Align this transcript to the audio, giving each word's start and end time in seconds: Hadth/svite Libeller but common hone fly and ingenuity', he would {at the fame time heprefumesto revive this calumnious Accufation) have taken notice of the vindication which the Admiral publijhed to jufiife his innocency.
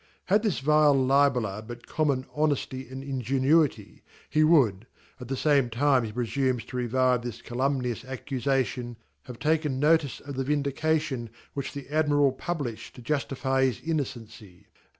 Hadth/svite 0.31 0.95
Libeller 1.07 1.61
but 1.61 1.85
common 1.85 2.23
hone 2.23 2.55
fly 2.55 2.87
and 2.89 3.03
ingenuity', 3.03 4.01
he 4.31 4.43
would 4.43 4.87
{at 5.21 5.27
the 5.27 5.35
fame 5.37 5.69
time 5.69 6.03
heprefumesto 6.11 6.73
revive 6.73 7.21
this 7.21 7.43
calumnious 7.43 8.01
Accufation) 8.01 8.95
have 9.25 9.37
taken 9.37 9.79
notice 9.79 10.19
of 10.19 10.33
the 10.37 10.43
vindication 10.43 11.29
which 11.53 11.73
the 11.73 11.87
Admiral 11.91 12.33
publijhed 12.33 12.93
to 12.93 13.01
jufiife 13.03 13.63
his 13.63 13.81
innocency. 13.87 14.65